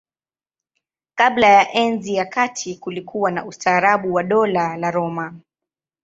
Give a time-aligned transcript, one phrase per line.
[1.15, 5.35] Kabla ya Enzi ya Kati kulikuwa na ustaarabu wa Dola la Roma.